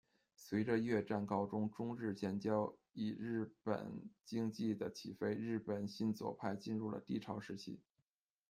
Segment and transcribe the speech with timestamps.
[0.35, 7.79] 随着越战告终、中日建交与日本经济的起飞，日本新左派进入了低潮时期。